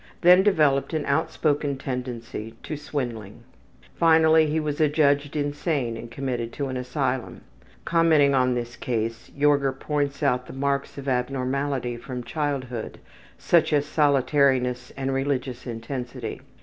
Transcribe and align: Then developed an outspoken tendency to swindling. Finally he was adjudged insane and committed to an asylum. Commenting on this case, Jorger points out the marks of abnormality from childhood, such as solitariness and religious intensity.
Then 0.21 0.41
developed 0.41 0.95
an 0.95 1.05
outspoken 1.05 1.77
tendency 1.77 2.55
to 2.63 2.75
swindling. 2.75 3.43
Finally 3.93 4.47
he 4.47 4.59
was 4.59 4.81
adjudged 4.81 5.35
insane 5.35 5.95
and 5.95 6.09
committed 6.09 6.51
to 6.53 6.69
an 6.69 6.75
asylum. 6.75 7.41
Commenting 7.85 8.33
on 8.33 8.55
this 8.55 8.75
case, 8.75 9.29
Jorger 9.37 9.73
points 9.79 10.23
out 10.23 10.47
the 10.47 10.53
marks 10.53 10.97
of 10.97 11.07
abnormality 11.07 11.97
from 11.97 12.23
childhood, 12.23 12.97
such 13.37 13.71
as 13.71 13.85
solitariness 13.85 14.91
and 14.97 15.13
religious 15.13 15.67
intensity. 15.67 16.41